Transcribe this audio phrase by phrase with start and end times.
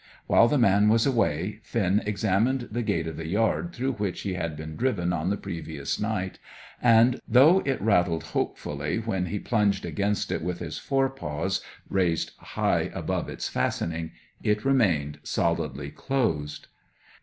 [0.25, 4.33] While the man was away Finn examined the gate of the yard through which he
[4.33, 6.39] had been driven on the previous night,
[6.81, 12.31] and, though it rattled hopefully when he plunged against it with his fore paws, raised
[12.39, 16.65] high above its fastening, it remained solidly closed.